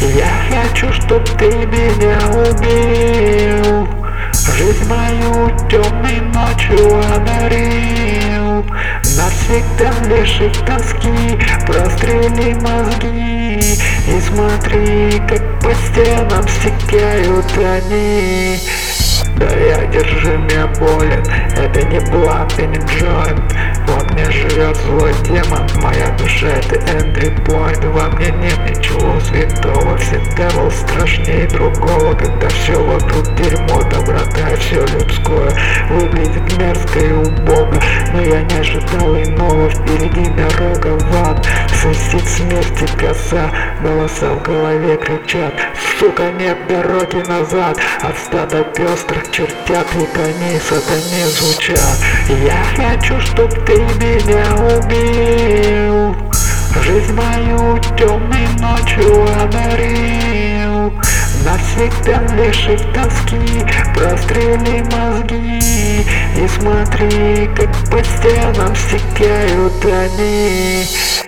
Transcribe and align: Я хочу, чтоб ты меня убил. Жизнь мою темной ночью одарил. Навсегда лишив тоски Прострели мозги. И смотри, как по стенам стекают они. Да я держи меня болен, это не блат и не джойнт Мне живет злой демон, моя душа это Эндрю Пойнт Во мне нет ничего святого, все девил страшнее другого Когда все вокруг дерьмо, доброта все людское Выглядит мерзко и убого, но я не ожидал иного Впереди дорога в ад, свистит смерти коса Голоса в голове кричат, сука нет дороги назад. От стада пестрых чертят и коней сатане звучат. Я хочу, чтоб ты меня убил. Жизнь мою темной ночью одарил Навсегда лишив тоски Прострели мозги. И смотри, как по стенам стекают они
Я 0.00 0.30
хочу, 0.50 0.92
чтоб 0.92 1.24
ты 1.38 1.46
меня 1.46 2.18
убил. 2.30 3.88
Жизнь 4.56 4.86
мою 4.86 5.50
темной 5.68 6.20
ночью 6.20 7.00
одарил. 7.14 8.66
Навсегда 9.16 9.90
лишив 10.08 10.56
тоски 10.66 11.38
Прострели 11.66 12.54
мозги. 12.60 13.78
И 14.06 14.20
смотри, 14.20 15.22
как 15.26 15.42
по 15.60 15.74
стенам 15.74 16.46
стекают 16.48 17.46
они. 17.56 18.58
Да 19.36 19.46
я 19.46 19.86
держи 19.86 20.36
меня 20.36 20.66
болен, 20.78 21.24
это 21.56 21.82
не 21.84 22.00
блат 22.10 22.52
и 22.58 22.66
не 22.66 22.78
джойнт 22.78 23.54
Мне 24.18 24.32
живет 24.32 24.76
злой 24.78 25.12
демон, 25.26 25.64
моя 25.80 26.08
душа 26.18 26.48
это 26.48 26.74
Эндрю 26.90 27.30
Пойнт 27.44 27.84
Во 27.84 28.08
мне 28.08 28.32
нет 28.32 28.58
ничего 28.68 29.20
святого, 29.20 29.96
все 29.96 30.18
девил 30.36 30.72
страшнее 30.72 31.46
другого 31.46 32.14
Когда 32.14 32.48
все 32.48 32.82
вокруг 32.82 33.32
дерьмо, 33.36 33.80
доброта 33.84 34.56
все 34.58 34.84
людское 34.86 35.52
Выглядит 35.90 36.58
мерзко 36.58 36.98
и 36.98 37.12
убого, 37.12 37.80
но 38.12 38.20
я 38.20 38.42
не 38.42 38.58
ожидал 38.58 39.14
иного 39.14 39.70
Впереди 39.70 40.28
дорога 40.30 40.98
в 40.98 41.28
ад, 41.28 41.46
свистит 41.80 42.26
смерти 42.26 42.86
коса 42.96 43.52
Голоса 43.80 44.30
в 44.30 44.42
голове 44.42 44.96
кричат, 44.96 45.54
сука 45.98 46.30
нет 46.32 46.56
дороги 46.68 47.26
назад. 47.28 47.78
От 48.02 48.18
стада 48.18 48.62
пестрых 48.64 49.30
чертят 49.30 49.86
и 49.94 50.06
коней 50.16 50.60
сатане 50.60 51.26
звучат. 51.26 51.98
Я 52.28 52.62
хочу, 52.76 53.20
чтоб 53.20 53.50
ты 53.64 53.74
меня 53.74 54.44
убил. 54.76 56.16
Жизнь 56.82 57.12
мою 57.12 57.78
темной 57.96 58.46
ночью 58.60 59.24
одарил 59.42 60.92
Навсегда 61.44 62.22
лишив 62.36 62.80
тоски 62.92 63.64
Прострели 63.94 64.82
мозги. 64.92 66.04
И 66.36 66.48
смотри, 66.48 67.48
как 67.56 67.70
по 67.90 68.02
стенам 68.04 68.74
стекают 68.76 69.84
они 69.84 70.86